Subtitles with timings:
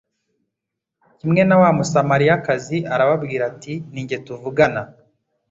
[1.17, 4.81] kimwe na wa musamariyakazi, arababwira ati, “Ni Jye tuvugana.”